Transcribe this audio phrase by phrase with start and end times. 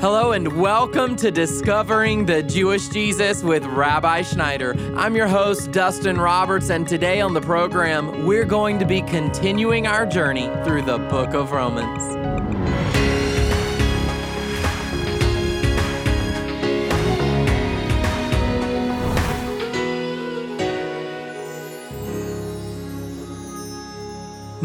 [0.00, 4.74] Hello and welcome to Discovering the Jewish Jesus with Rabbi Schneider.
[4.96, 9.86] I'm your host, Dustin Roberts, and today on the program, we're going to be continuing
[9.86, 12.09] our journey through the book of Romans.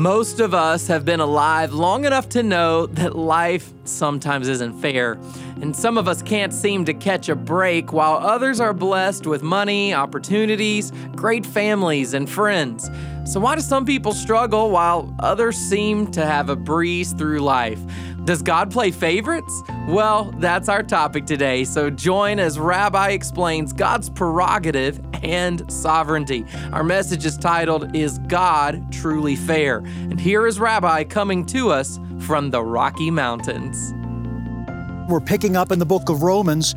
[0.05, 5.17] Most of us have been alive long enough to know that life sometimes isn't fair.
[5.63, 9.41] And some of us can't seem to catch a break while others are blessed with
[9.41, 12.87] money, opportunities, great families, and friends.
[13.25, 17.79] So, why do some people struggle while others seem to have a breeze through life?
[18.25, 19.61] Does God play favorites?
[19.87, 21.63] Well, that's our topic today.
[21.63, 26.43] So join as Rabbi explains God's prerogative and sovereignty.
[26.73, 29.77] Our message is titled, Is God Truly Fair?
[29.77, 33.93] And here is Rabbi coming to us from the Rocky Mountains.
[35.07, 36.75] We're picking up in the book of Romans.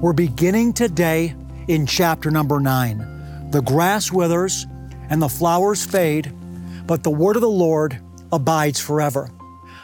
[0.00, 1.34] We're beginning today
[1.66, 3.48] in chapter number nine.
[3.52, 4.66] The grass withers
[5.08, 6.30] and the flowers fade,
[6.86, 7.98] but the word of the Lord
[8.32, 9.30] abides forever.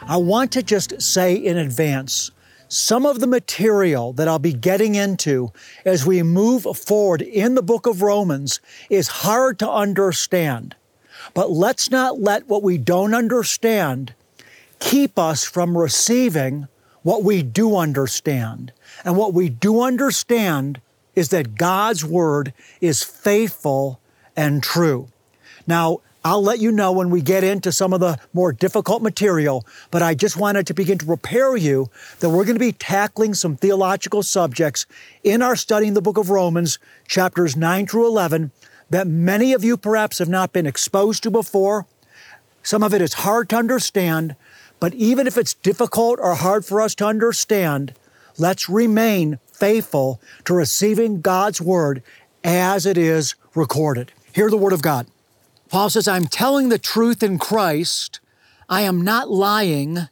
[0.07, 2.31] I want to just say in advance
[2.69, 5.51] some of the material that I'll be getting into
[5.85, 10.75] as we move forward in the book of Romans is hard to understand.
[11.33, 14.13] But let's not let what we don't understand
[14.79, 16.67] keep us from receiving
[17.03, 18.71] what we do understand.
[19.03, 20.81] And what we do understand
[21.15, 23.99] is that God's word is faithful
[24.35, 25.09] and true.
[25.65, 29.65] Now, I'll let you know when we get into some of the more difficult material,
[29.91, 31.89] but I just wanted to begin to prepare you
[32.19, 34.85] that we're going to be tackling some theological subjects
[35.23, 38.51] in our study in the book of Romans, chapters 9 through 11,
[38.89, 41.85] that many of you perhaps have not been exposed to before.
[42.61, 44.35] Some of it is hard to understand,
[44.81, 47.93] but even if it's difficult or hard for us to understand,
[48.37, 52.03] let's remain faithful to receiving God's word
[52.43, 54.11] as it is recorded.
[54.33, 55.07] Hear the word of God.
[55.69, 58.19] Paul says, I'm telling the truth in Christ.
[58.69, 60.07] I am not lying.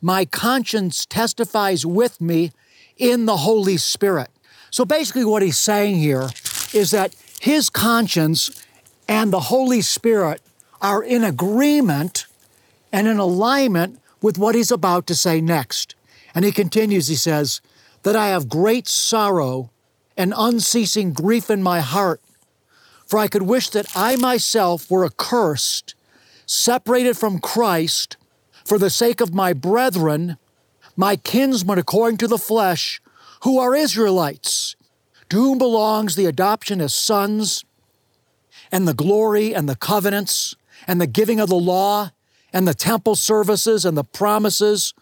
[0.00, 2.52] My conscience testifies with me
[2.96, 4.30] in the Holy Spirit.
[4.70, 6.28] So basically, what he's saying here
[6.72, 8.64] is that his conscience
[9.08, 10.42] and the Holy Spirit
[10.80, 12.26] are in agreement
[12.92, 15.94] and in alignment with what he's about to say next.
[16.34, 17.60] And he continues, he says,
[18.02, 19.70] that I have great sorrow
[20.16, 22.20] and unceasing grief in my heart
[23.08, 25.94] for I could wish that I myself were accursed,
[26.44, 28.18] separated from Christ,
[28.64, 30.36] for the sake of my brethren,
[30.94, 33.00] my kinsmen according to the flesh,
[33.44, 34.76] who are Israelites,
[35.30, 37.64] to whom belongs the adoption as sons,
[38.70, 40.54] and the glory and the covenants,
[40.86, 42.10] and the giving of the law,
[42.52, 44.92] and the temple services and the promises,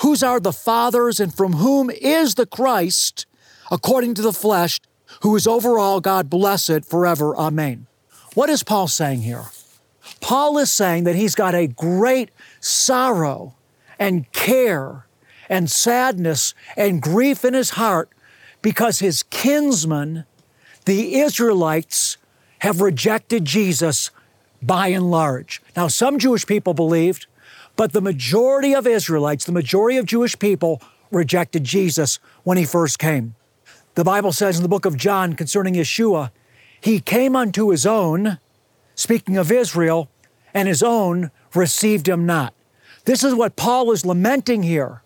[0.00, 3.24] whose are the fathers, and from whom is the Christ,
[3.70, 4.78] according to the flesh,
[5.22, 7.36] who is over all God bless it forever.
[7.36, 7.86] Amen.
[8.34, 9.46] What is Paul saying here?
[10.20, 13.54] Paul is saying that he's got a great sorrow
[13.98, 15.06] and care
[15.48, 18.10] and sadness and grief in his heart
[18.62, 20.24] because his kinsmen,
[20.84, 22.16] the Israelites,
[22.60, 24.10] have rejected Jesus
[24.62, 25.62] by and large.
[25.76, 27.26] Now, some Jewish people believed,
[27.76, 32.98] but the majority of Israelites, the majority of Jewish people, rejected Jesus when he first
[32.98, 33.34] came.
[33.96, 36.30] The Bible says in the book of John concerning Yeshua,
[36.78, 38.38] he came unto his own,
[38.94, 40.10] speaking of Israel,
[40.52, 42.52] and his own received him not.
[43.06, 45.02] This is what Paul is lamenting here.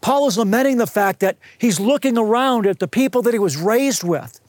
[0.00, 3.56] Paul is lamenting the fact that he's looking around at the people that he was
[3.56, 4.40] raised with,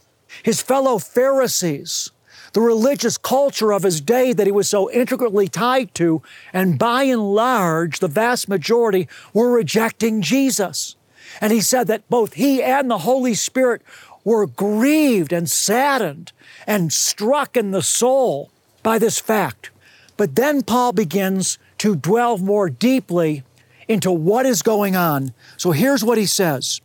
[0.42, 2.10] his fellow Pharisees,
[2.54, 7.04] the religious culture of his day that he was so intricately tied to, and by
[7.04, 10.97] and large, the vast majority were rejecting Jesus.
[11.42, 13.82] And he said that both he and the Holy Spirit
[14.24, 16.32] were grieved and saddened
[16.66, 18.52] and struck in the soul
[18.84, 19.70] by this fact.
[20.18, 23.44] But then Paul begins to dwell more deeply
[23.88, 25.34] into what is going on.
[25.56, 26.82] So here's what he says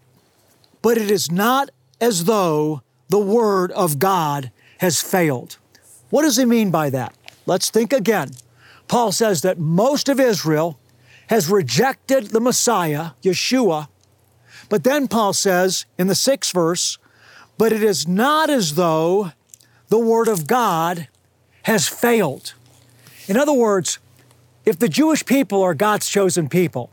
[0.82, 1.70] But it is not
[2.00, 5.58] as though the word of God has failed.
[6.10, 7.14] What does he mean by that?
[7.46, 8.30] Let's think again.
[8.88, 10.78] Paul says that most of Israel
[11.28, 13.88] has rejected the Messiah, Yeshua,
[14.72, 16.96] but then Paul says in the sixth verse,
[17.58, 19.32] but it is not as though
[19.88, 21.08] the Word of God
[21.64, 22.54] has failed.
[23.28, 23.98] In other words,
[24.64, 26.88] if the Jewish people are God's chosen people,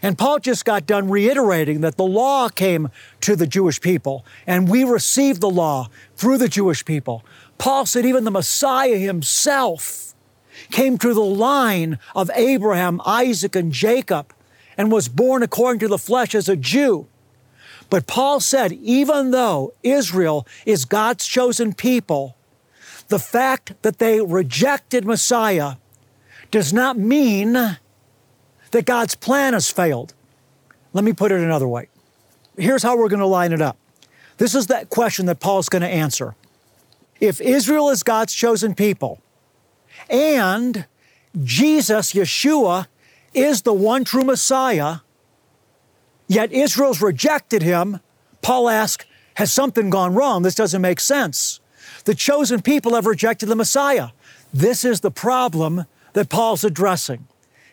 [0.00, 2.88] and Paul just got done reiterating that the law came
[3.22, 7.24] to the Jewish people, and we received the law through the Jewish people.
[7.58, 10.14] Paul said even the Messiah himself
[10.70, 14.32] came through the line of Abraham, Isaac, and Jacob,
[14.78, 17.08] and was born according to the flesh as a Jew.
[17.94, 22.34] But Paul said, even though Israel is God's chosen people,
[23.06, 25.76] the fact that they rejected Messiah
[26.50, 30.12] does not mean that God's plan has failed.
[30.92, 31.86] Let me put it another way.
[32.58, 33.76] Here's how we're going to line it up.
[34.38, 36.34] This is that question that Paul's going to answer.
[37.20, 39.20] If Israel is God's chosen people
[40.10, 40.86] and
[41.44, 42.88] Jesus, Yeshua,
[43.32, 44.96] is the one true Messiah,
[46.26, 48.00] yet Israel's rejected him,
[48.42, 50.42] Paul asks, has something gone wrong?
[50.42, 51.60] This doesn't make sense.
[52.04, 54.10] The chosen people have rejected the Messiah.
[54.52, 57.26] This is the problem that Paul's addressing.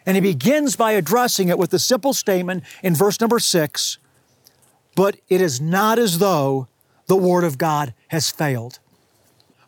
[0.06, 3.98] And he begins by addressing it with the simple statement in verse number six
[4.96, 6.68] But it is not as though
[7.08, 8.80] the word of God has failed.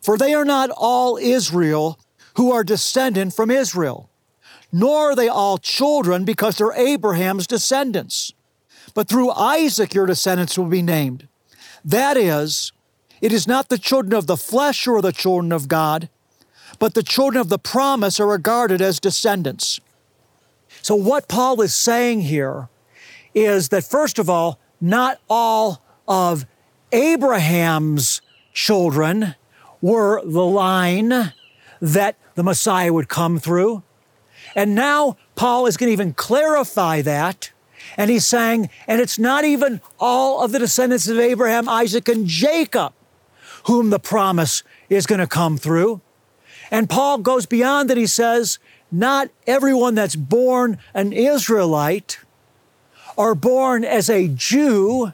[0.02, 1.98] For they are not all Israel
[2.36, 4.10] who are descendant from Israel,
[4.72, 8.33] nor are they all children because they're Abraham's descendants.
[8.94, 11.28] But through Isaac your descendants will be named.
[11.84, 12.72] That is,
[13.20, 16.08] it is not the children of the flesh who are the children of God,
[16.78, 19.80] but the children of the promise are regarded as descendants.
[20.82, 22.68] So, what Paul is saying here
[23.34, 26.46] is that, first of all, not all of
[26.92, 28.20] Abraham's
[28.52, 29.34] children
[29.80, 31.32] were the line
[31.80, 33.82] that the Messiah would come through.
[34.54, 37.50] And now Paul is going to even clarify that.
[37.96, 42.26] And he's saying, and it's not even all of the descendants of Abraham, Isaac, and
[42.26, 42.92] Jacob
[43.64, 46.00] whom the promise is going to come through.
[46.70, 47.96] And Paul goes beyond that.
[47.96, 48.58] He says,
[48.90, 52.18] not everyone that's born an Israelite
[53.16, 55.12] or born as a Jew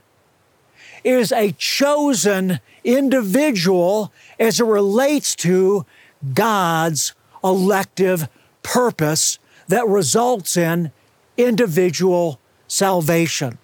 [1.03, 5.87] is a chosen individual as it relates to
[6.35, 8.29] God's elective
[8.63, 9.39] purpose
[9.69, 10.93] that results in
[11.37, 12.40] individual
[12.71, 13.59] salvation.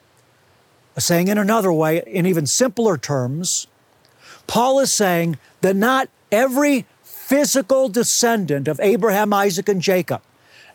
[0.99, 3.67] Saying in another way, in even simpler terms,
[4.47, 10.23] Paul is saying that not every physical descendant of Abraham, Isaac, and Jacob,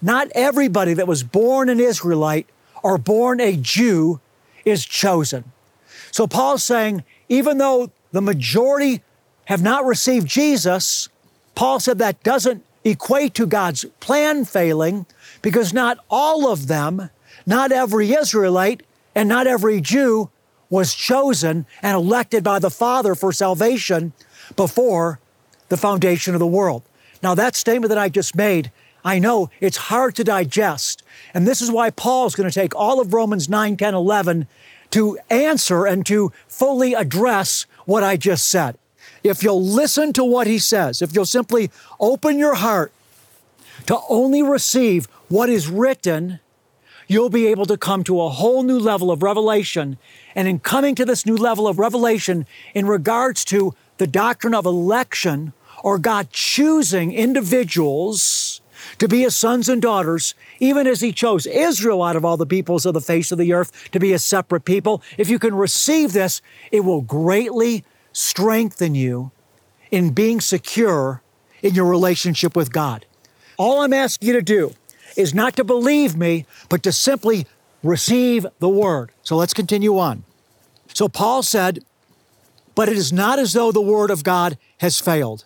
[0.01, 2.47] not everybody that was born an Israelite
[2.83, 4.19] or born a Jew
[4.63, 5.43] is chosen.
[6.11, 9.01] So Paul's saying, even though the majority
[9.45, 11.09] have not received Jesus,
[11.55, 15.05] Paul said that doesn't equate to God's plan failing
[15.41, 17.09] because not all of them,
[17.45, 18.83] not every Israelite,
[19.15, 20.29] and not every Jew
[20.69, 24.13] was chosen and elected by the Father for salvation
[24.55, 25.19] before
[25.69, 26.83] the foundation of the world.
[27.21, 28.71] Now, that statement that I just made,
[29.03, 31.03] I know it's hard to digest.
[31.33, 34.47] And this is why Paul's going to take all of Romans 9, 10, 11
[34.91, 38.77] to answer and to fully address what I just said.
[39.23, 42.91] If you'll listen to what he says, if you'll simply open your heart
[43.87, 46.39] to only receive what is written,
[47.11, 49.97] you'll be able to come to a whole new level of revelation.
[50.33, 54.65] And in coming to this new level of revelation in regards to the doctrine of
[54.65, 55.51] election
[55.83, 58.61] or God choosing individuals
[58.97, 62.45] to be his sons and daughters, even as he chose Israel out of all the
[62.45, 65.01] peoples of the face of the earth to be a separate people.
[65.17, 66.41] If you can receive this,
[66.71, 69.31] it will greatly strengthen you
[69.91, 71.21] in being secure
[71.61, 73.05] in your relationship with God.
[73.57, 74.73] All I'm asking you to do
[75.15, 77.45] is not to believe me, but to simply
[77.83, 79.11] receive the word.
[79.23, 80.23] So let's continue on.
[80.93, 81.79] So Paul said,
[82.75, 85.45] But it is not as though the word of God has failed,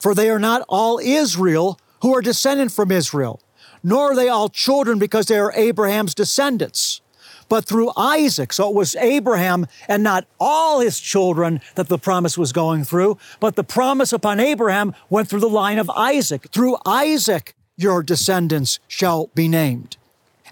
[0.00, 3.40] for they are not all Israel who are descended from Israel,
[3.82, 7.00] nor are they all children because they are Abraham's descendants.
[7.48, 12.38] But through Isaac, so it was Abraham and not all his children that the promise
[12.38, 16.48] was going through, but the promise upon Abraham went through the line of Isaac.
[16.50, 19.96] Through Isaac, your descendants shall be named.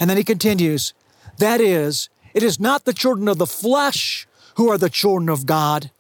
[0.00, 0.94] And then he continues,
[1.38, 4.26] that is, it is not the children of the flesh
[4.56, 5.90] who are the children of God,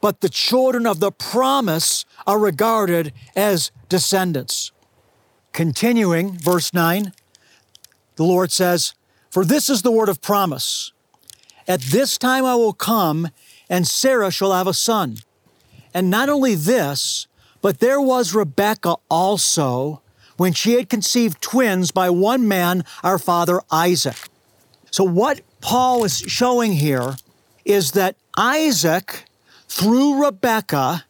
[0.00, 4.72] but the children of the promise are regarded as descendants.
[5.52, 7.12] Continuing, verse 9,
[8.16, 8.94] the Lord says,
[9.30, 10.92] For this is the word of promise.
[11.66, 13.28] At this time I will come,
[13.68, 15.18] and Sarah shall have a son.
[15.92, 17.26] And not only this,
[17.60, 20.02] but there was Rebekah also,
[20.38, 24.16] when she had conceived twins by one man, our father Isaac.
[24.90, 27.16] So, what Paul is showing here
[27.64, 29.24] is that Isaac,
[29.68, 31.04] through Rebekah,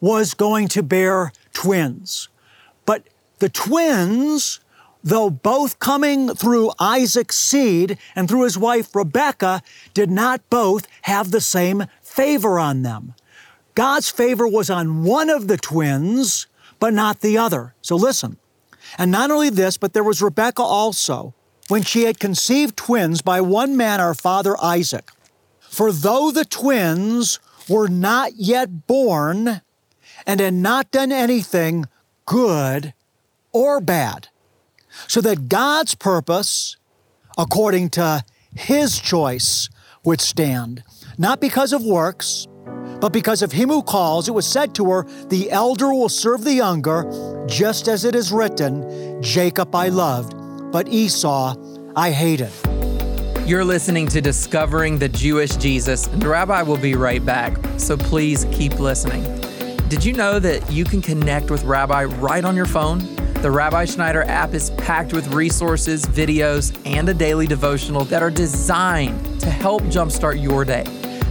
[0.00, 2.28] was going to bear twins.
[2.86, 3.06] But
[3.38, 4.60] the twins,
[5.04, 11.30] though both coming through Isaac's seed and through his wife Rebekah, did not both have
[11.30, 13.14] the same favor on them.
[13.74, 16.46] God's favor was on one of the twins,
[16.78, 17.74] but not the other.
[17.82, 18.38] So listen.
[18.98, 21.34] And not only this, but there was Rebekah also,
[21.68, 25.10] when she had conceived twins by one man, our father Isaac.
[25.60, 29.62] For though the twins were not yet born
[30.26, 31.86] and had not done anything
[32.26, 32.92] good
[33.52, 34.28] or bad,
[35.06, 36.76] so that God's purpose,
[37.38, 39.68] according to His choice,
[40.04, 40.82] would stand,
[41.16, 42.48] not because of works,
[43.00, 46.44] but because of him who calls, it was said to her, The elder will serve
[46.44, 50.34] the younger, just as it is written, Jacob I loved,
[50.70, 51.56] but Esau
[51.96, 52.52] I hated.
[53.46, 58.46] You're listening to Discovering the Jewish Jesus, and Rabbi will be right back, so please
[58.52, 59.24] keep listening.
[59.88, 63.00] Did you know that you can connect with Rabbi right on your phone?
[63.42, 68.30] The Rabbi Schneider app is packed with resources, videos, and a daily devotional that are
[68.30, 70.84] designed to help jumpstart your day.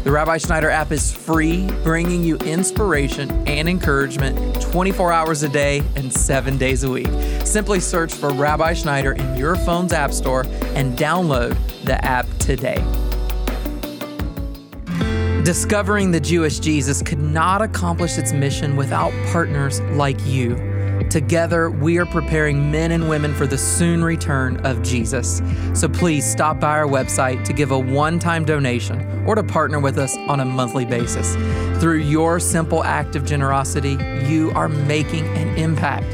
[0.10, 5.84] The Rabbi Schneider app is free, bringing you inspiration and encouragement 24 hours a day
[5.96, 7.10] and seven days a week.
[7.46, 12.84] Simply search for Rabbi Schneider in your phone's app store and download the app today.
[15.44, 20.69] Discovering the Jewish Jesus could not accomplish its mission without partners like you.
[21.10, 25.42] Together, we are preparing men and women for the soon return of Jesus.
[25.74, 29.80] So please stop by our website to give a one time donation or to partner
[29.80, 31.36] with us on a monthly basis.
[31.82, 36.06] Through your simple act of generosity, you are making an impact.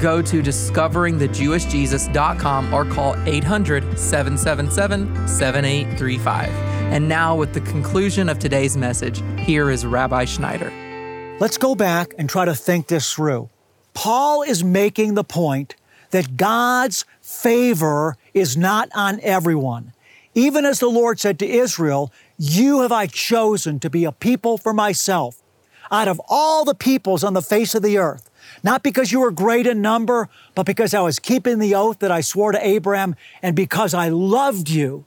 [0.00, 6.48] Go to discoveringthejewishjesus.com or call 800 777 7835.
[6.90, 10.72] And now, with the conclusion of today's message, here is Rabbi Schneider.
[11.38, 13.48] Let's go back and try to think this through.
[13.94, 15.74] Paul is making the point
[16.10, 19.92] that God's favor is not on everyone.
[20.34, 24.58] Even as the Lord said to Israel, You have I chosen to be a people
[24.58, 25.42] for myself
[25.90, 28.30] out of all the peoples on the face of the earth.
[28.62, 32.10] Not because you were great in number, but because I was keeping the oath that
[32.10, 35.04] I swore to Abraham and because I loved you.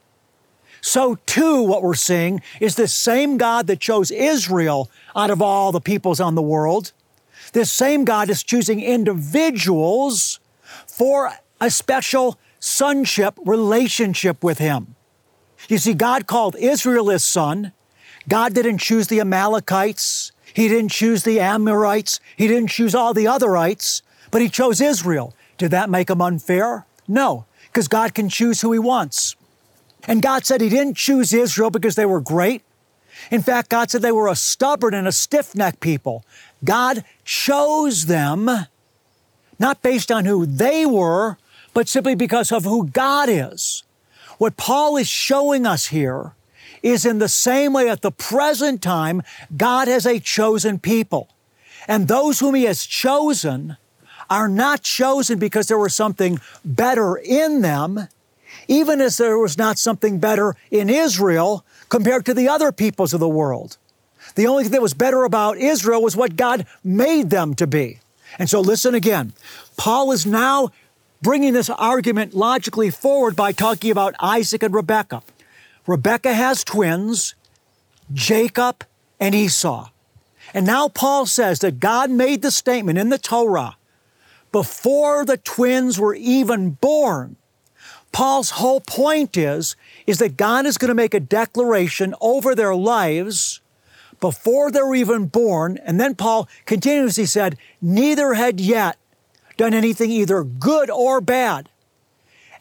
[0.82, 5.72] So, too, what we're seeing is the same God that chose Israel out of all
[5.72, 6.92] the peoples on the world
[7.54, 10.40] this same God is choosing individuals
[10.88, 11.32] for
[11.62, 14.96] a special sonship relationship with Him.
[15.70, 17.72] You see, God called Israel His son.
[18.28, 20.32] God didn't choose the Amalekites.
[20.54, 22.20] He didn't choose the Amorites.
[22.36, 25.34] He didn't choose all the otherites, but He chose Israel.
[25.58, 26.86] Did that make Him unfair?
[27.08, 29.36] No, because God can choose who He wants.
[30.08, 32.64] And God said He didn't choose Israel because they were great.
[33.32, 36.26] In fact, God said they were a stubborn and a stiff necked people.
[36.64, 38.50] God chose them
[39.60, 41.38] not based on who they were,
[41.74, 43.84] but simply because of who God is.
[44.38, 46.34] What Paul is showing us here
[46.82, 49.22] is in the same way at the present time,
[49.56, 51.30] God has a chosen people.
[51.88, 53.78] And those whom He has chosen
[54.30, 58.08] are not chosen because there was something better in them,
[58.68, 63.20] even as there was not something better in Israel compared to the other peoples of
[63.20, 63.78] the world.
[64.36, 68.00] The only thing that was better about Israel was what God made them to be.
[68.40, 69.34] And so listen again.
[69.78, 70.72] Paul is now
[71.22, 75.24] bringing this argument logically forward by talking about Isaac and Rebekah.
[75.86, 77.36] Rebekah has twins,
[78.14, 78.84] Jacob
[79.20, 79.90] and Esau.
[80.54, 83.78] And now Paul says that God made the statement in the Torah
[84.52, 87.38] before the twins were even born.
[88.14, 89.76] Paul's whole point is,
[90.08, 93.60] is that God is going to make a declaration over their lives
[94.22, 95.78] before they're even born.
[95.84, 98.98] And then Paul continuously said, neither had yet
[99.58, 101.70] done anything either good or bad.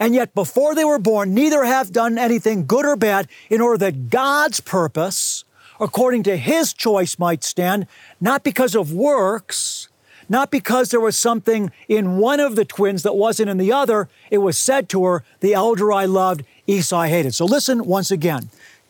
[0.01, 3.79] And yet, before they were born, neither have done anything good or bad in order
[3.79, 5.45] that God's purpose,
[5.79, 7.87] according to his choice, might stand,
[8.21, 9.89] not because of works,
[10.33, 14.09] not because there was something in one of the twins that wasn't in the other.
[14.31, 17.35] It was said to her, The elder I loved, Esau I hated.
[17.35, 18.49] So listen once again.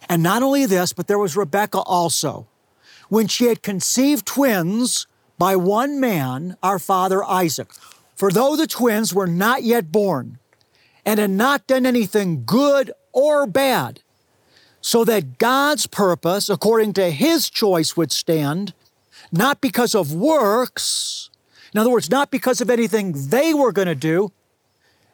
[0.08, 2.46] And not only this, but there was Rebekah also
[3.08, 7.72] when she had conceived twins by one man, our father Isaac.
[8.14, 10.38] For though the twins were not yet born
[11.04, 14.00] and had not done anything good or bad,
[14.80, 18.74] so that God's purpose, according to his choice, would stand,
[19.32, 21.30] not because of works,
[21.74, 24.32] in other words, not because of anything they were going to do,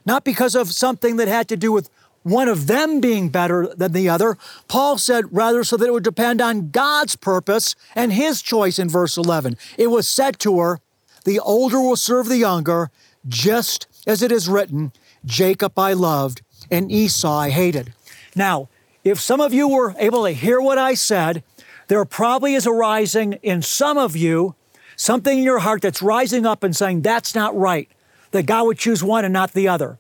[0.05, 1.91] not because of something that had to do with
[2.23, 4.37] one of them being better than the other.
[4.67, 8.89] Paul said rather so that it would depend on God's purpose and his choice in
[8.89, 9.57] verse 11.
[9.77, 10.81] It was said to her,
[11.25, 12.91] The older will serve the younger,
[13.27, 14.93] just as it is written,
[15.25, 17.93] Jacob I loved and Esau I hated.
[18.35, 18.69] Now,
[19.05, 21.43] if some of you were able to hear what I said,
[21.89, 24.55] there probably is arising in some of you
[24.99, 27.89] something in your heart that's rising up and saying, That's not right,
[28.33, 29.99] that God would choose one and not the other.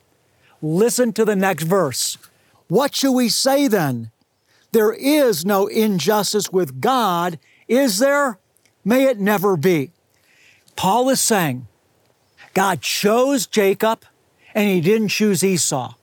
[0.60, 2.18] Listen to the next verse.
[2.66, 4.10] What should we say then?
[4.72, 8.38] there is no injustice with God, is there?
[8.84, 9.90] May it never be.
[10.76, 11.66] Paul is saying
[12.54, 14.04] God chose Jacob
[14.54, 15.94] and he didn't choose Esau.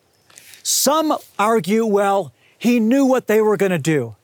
[0.64, 4.16] Some argue, well, he knew what they were going to do.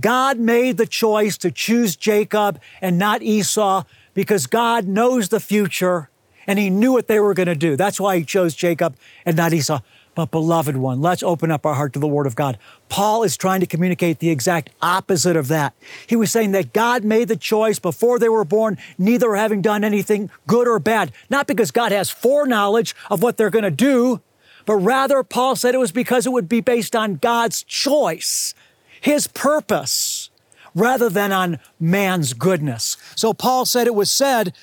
[0.00, 6.10] God made the choice to choose Jacob and not Esau because God knows the future
[6.46, 7.76] and he knew what they were going to do.
[7.76, 9.80] That's why he chose Jacob and not Esau.
[10.14, 12.58] But, beloved one, let's open up our heart to the Word of God.
[12.88, 15.72] Paul is trying to communicate the exact opposite of that.
[16.06, 19.84] He was saying that God made the choice before they were born, neither having done
[19.84, 21.12] anything good or bad.
[21.30, 24.20] Not because God has foreknowledge of what they're going to do,
[24.66, 28.54] but rather, Paul said it was because it would be based on God's choice,
[29.00, 30.29] His purpose,
[30.74, 32.96] rather than on man's goodness.
[33.16, 34.54] So Paul said it was said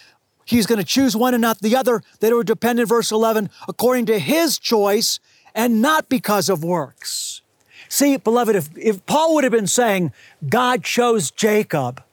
[0.46, 4.06] he's going to choose one and not the other, that it dependent, verse 11 according
[4.08, 5.20] to his choice
[5.54, 7.42] and not because of works.
[7.90, 10.12] See, beloved, if, if Paul would have been saying
[10.48, 12.04] God chose Jacob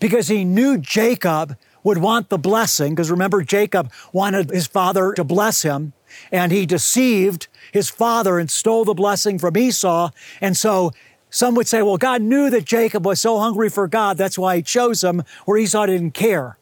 [0.00, 5.24] because he knew Jacob would want the blessing, because remember, Jacob wanted his father to
[5.24, 5.92] bless him,
[6.30, 10.10] and he deceived his father and stole the blessing from Esau.
[10.40, 10.92] And so
[11.30, 14.56] some would say, well, God knew that Jacob was so hungry for God, that's why
[14.56, 16.58] he chose him, where Esau didn't care.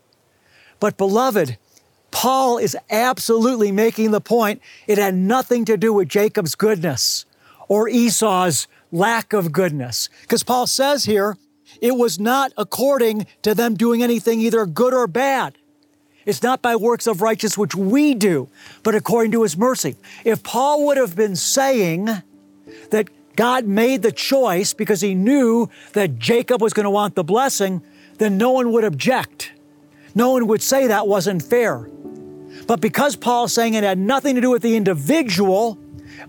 [0.80, 1.56] But, beloved,
[2.10, 7.24] Paul is absolutely making the point it had nothing to do with Jacob's goodness
[7.68, 10.08] or Esau's lack of goodness.
[10.22, 11.36] Because Paul says here,
[11.80, 15.58] it was not according to them doing anything either good or bad.
[16.24, 18.48] It's not by works of righteousness which we do,
[18.82, 19.96] but according to his mercy.
[20.24, 22.08] If Paul would have been saying
[22.90, 27.24] that God made the choice because he knew that Jacob was going to want the
[27.24, 27.82] blessing,
[28.18, 29.52] then no one would object.
[30.14, 31.88] No one would say that wasn't fair.
[32.66, 35.78] But because Paul's saying it had nothing to do with the individual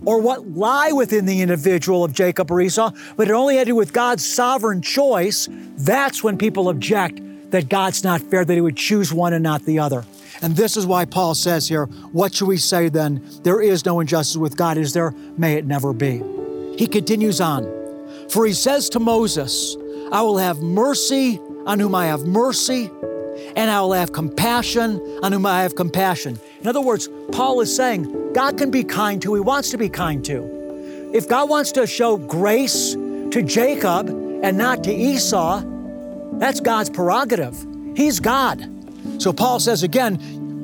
[0.05, 3.71] or what lie within the individual of Jacob or Esau, but it only had to
[3.71, 5.47] do with God's sovereign choice,
[5.77, 7.21] that's when people object
[7.51, 10.05] that God's not fair, that he would choose one and not the other.
[10.41, 13.23] And this is why Paul says here, What should we say then?
[13.43, 15.11] There is no injustice with God, is there?
[15.37, 16.21] May it never be.
[16.77, 17.63] He continues on,
[18.29, 19.75] For he says to Moses,
[20.11, 22.89] I will have mercy on whom I have mercy,
[23.55, 26.39] and I will have compassion on whom I have compassion.
[26.61, 29.77] In other words, Paul is saying God can be kind to who he wants to
[29.77, 31.11] be kind to.
[31.13, 35.63] If God wants to show grace to Jacob and not to Esau,
[36.33, 37.55] that's God's prerogative.
[37.95, 38.65] He's God.
[39.17, 40.15] So Paul says again,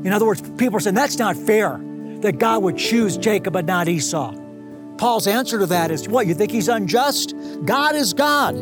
[0.05, 1.79] in other words, people are saying that's not fair
[2.21, 4.42] that God would choose Jacob and not Esau.
[4.97, 6.27] Paul's answer to that is what?
[6.27, 7.33] You think he's unjust?
[7.65, 8.55] God is God.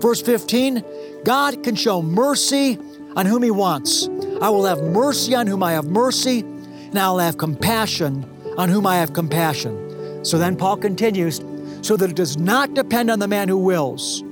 [0.00, 0.84] Verse 15
[1.24, 2.78] God can show mercy
[3.16, 4.08] on whom he wants.
[4.40, 8.24] I will have mercy on whom I have mercy, and I will have compassion
[8.56, 10.24] on whom I have compassion.
[10.24, 11.40] So then Paul continues,
[11.82, 14.22] so that it does not depend on the man who wills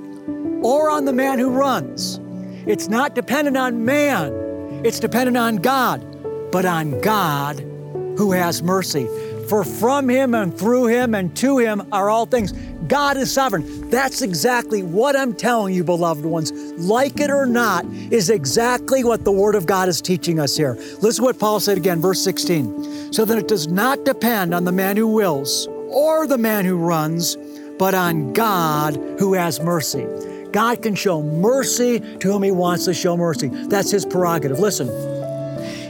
[0.63, 2.19] or on the man who runs.
[2.65, 4.33] It's not dependent on man,
[4.85, 6.01] it's dependent on God,
[6.51, 7.59] but on God
[8.17, 9.07] who has mercy.
[9.47, 12.51] For from him and through him and to him are all things.
[12.87, 13.89] God is sovereign.
[13.89, 16.51] That's exactly what I'm telling you, beloved ones.
[16.51, 20.75] Like it or not, is exactly what the Word of God is teaching us here.
[21.01, 23.13] Listen to what Paul said again, verse 16.
[23.13, 26.77] So that it does not depend on the man who wills or the man who
[26.77, 27.37] runs,
[27.79, 30.05] but on God who has mercy.
[30.51, 33.47] God can show mercy to whom He wants to show mercy.
[33.47, 34.59] That's His prerogative.
[34.59, 34.89] Listen,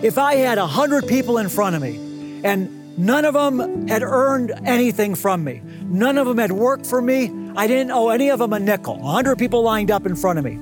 [0.04, 4.02] if I had a hundred people in front of me and None of them had
[4.02, 5.62] earned anything from me.
[5.84, 7.32] None of them had worked for me.
[7.56, 8.96] I didn't owe any of them a nickel.
[8.96, 10.60] A hundred people lined up in front of me.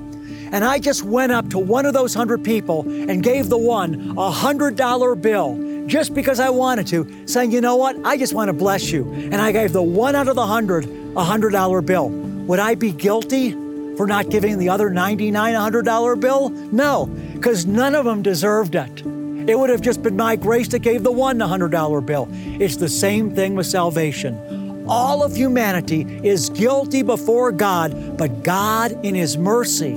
[0.52, 4.14] And I just went up to one of those hundred people and gave the one
[4.18, 7.96] a hundred dollar bill just because I wanted to, saying, you know what?
[8.04, 9.10] I just want to bless you.
[9.12, 12.10] And I gave the one out of the hundred a hundred dollar bill.
[12.10, 13.52] Would I be guilty
[13.96, 16.50] for not giving the other 99 a hundred dollar bill?
[16.50, 19.15] No, because none of them deserved it.
[19.48, 22.28] It would have just been my grace that gave the one the $100 bill.
[22.32, 24.86] It's the same thing with salvation.
[24.88, 29.92] All of humanity is guilty before God, but God, in His mercy,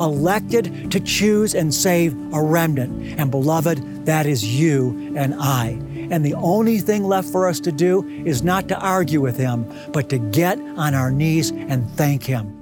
[0.00, 3.18] elected to choose and save a remnant.
[3.18, 5.80] And beloved, that is you and I.
[6.10, 9.72] And the only thing left for us to do is not to argue with Him,
[9.92, 12.57] but to get on our knees and thank Him.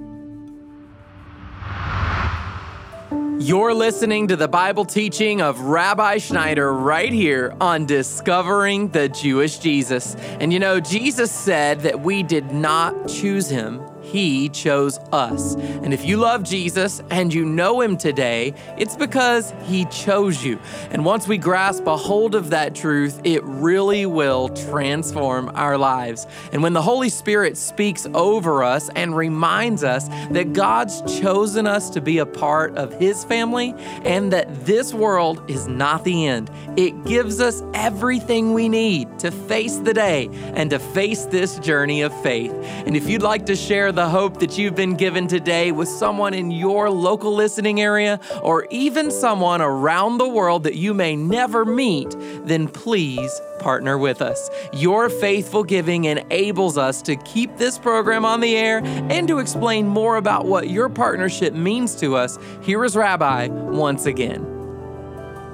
[3.39, 9.59] You're listening to the Bible teaching of Rabbi Schneider right here on Discovering the Jewish
[9.59, 10.15] Jesus.
[10.39, 15.55] And you know, Jesus said that we did not choose him, He chose us.
[15.55, 20.59] And if you love Jesus and you know Him today, it's because He chose you.
[20.91, 26.25] And once we grasp a hold of that truth, it really will transform our lives.
[26.51, 31.89] And when the Holy Spirit speaks over us and reminds us that God's chosen us
[31.91, 36.49] to be a part of His family and that this world is not the end,
[36.77, 42.01] it gives us everything we need to face the day and to face this journey
[42.01, 42.53] of faith.
[42.85, 46.31] And if you'd like to share the hope that you've been given today with someone
[46.31, 51.65] in your local listening area or even someone around the world that you may never
[51.65, 54.51] meet, then please partner with us.
[54.71, 59.87] Your faithful giving enables us to keep this program on the air and to explain
[59.87, 62.37] more about what your partnership means to us.
[62.61, 64.56] Here is Rabbi once again.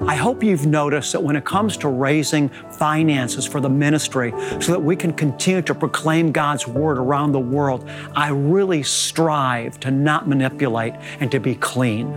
[0.06, 4.74] I hope you've noticed that when it comes to raising finances for the ministry so
[4.74, 9.92] that we can continue to proclaim God's word around the world, I really strive to
[9.92, 12.12] not manipulate and to be clean.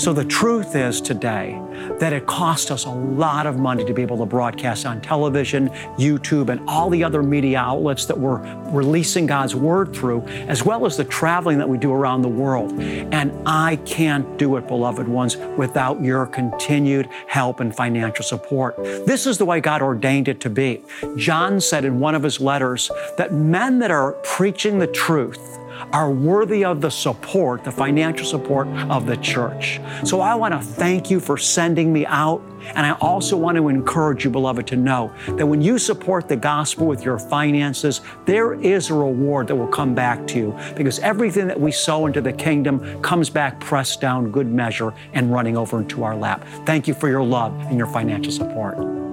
[0.00, 1.60] So the truth is today
[1.98, 5.68] that it cost us a lot of money to be able to broadcast on television,
[5.98, 8.38] YouTube, and all the other media outlets that we're
[8.70, 12.72] releasing God's word through, as well as the traveling that we do around the world.
[12.80, 18.78] And I can't do it, beloved ones, without your continued help and financial support.
[18.78, 20.80] This is the way God ordained it to be.
[21.16, 25.58] John said in one of his letters that men that are preaching the truth,
[25.92, 29.80] are worthy of the support, the financial support of the church.
[30.04, 32.42] So I want to thank you for sending me out.
[32.74, 36.36] And I also want to encourage you, beloved, to know that when you support the
[36.36, 40.98] gospel with your finances, there is a reward that will come back to you because
[40.98, 45.56] everything that we sow into the kingdom comes back pressed down, good measure, and running
[45.56, 46.44] over into our lap.
[46.66, 49.09] Thank you for your love and your financial support.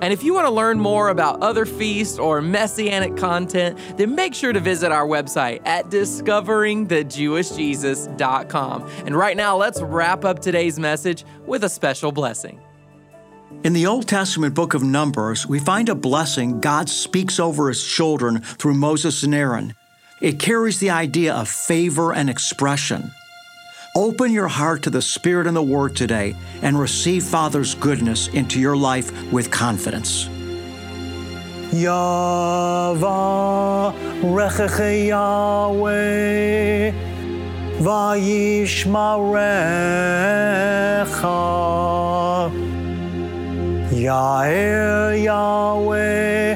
[0.03, 4.33] And if you want to learn more about other feasts or messianic content, then make
[4.33, 8.89] sure to visit our website at discoveringthejewishjesus.com.
[9.05, 12.59] And right now, let's wrap up today's message with a special blessing.
[13.63, 17.81] In the Old Testament book of Numbers, we find a blessing God speaks over his
[17.81, 19.73] children through Moses and Aaron.
[20.19, 23.13] It carries the idea of favor and expression.
[23.95, 28.59] Open your heart to the Spirit and the Word today and receive Father's goodness into
[28.59, 30.27] your life with confidence.
[31.71, 32.31] Yahweh
[37.77, 38.81] vayishmarecha
[43.93, 46.55] Yair Yahweh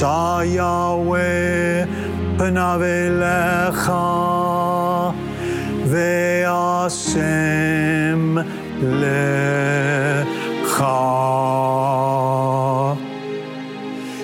[0.00, 1.86] Yahweh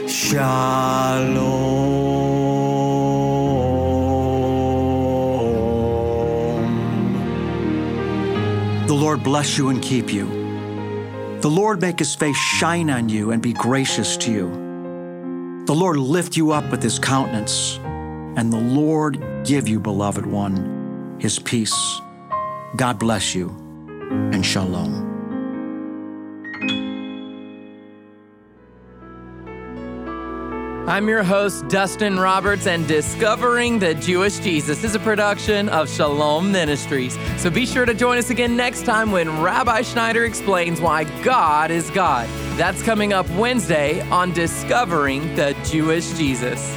[0.08, 1.52] Shalom.
[8.86, 10.26] The Lord bless you and keep you.
[11.40, 14.71] The Lord make his face shine on you and be gracious to you.
[15.64, 17.78] The Lord lift you up with his countenance,
[18.36, 22.00] and the Lord give you, beloved one, his peace.
[22.74, 23.48] God bless you,
[24.32, 25.08] and shalom.
[30.88, 36.50] I'm your host, Dustin Roberts, and Discovering the Jewish Jesus is a production of Shalom
[36.50, 37.16] Ministries.
[37.36, 41.70] So be sure to join us again next time when Rabbi Schneider explains why God
[41.70, 42.28] is God.
[42.56, 46.76] That's coming up Wednesday on Discovering the Jewish Jesus.